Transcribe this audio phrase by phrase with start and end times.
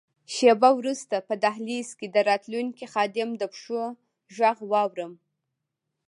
[0.33, 3.83] شیبه وروسته په دهلېز کې د راتلونکي خادم د پښو
[4.35, 5.13] ږغ واورم.